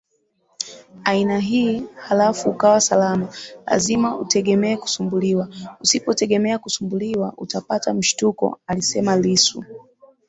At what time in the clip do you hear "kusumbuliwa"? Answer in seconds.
4.77-5.49, 6.59-7.33